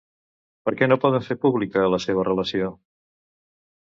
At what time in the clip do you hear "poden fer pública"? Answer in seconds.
1.03-1.83